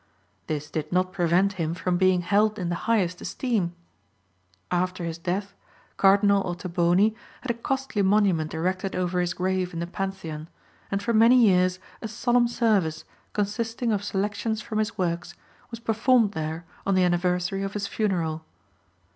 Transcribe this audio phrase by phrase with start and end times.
[0.47, 3.75] This did not prevent him from being held in the highest esteem.
[4.71, 5.53] After his death
[5.95, 10.47] Cardinal Ottoboni had a costly monument erected over his grave in the Pantheon,
[10.89, 13.03] and for many years a solemn service,
[13.33, 15.35] consisting of selections from his works,
[15.69, 18.43] was performed there on the anniversary of his funeral.